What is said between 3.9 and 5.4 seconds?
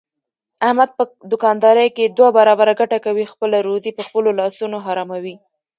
په خپلو لاسونو حراموي.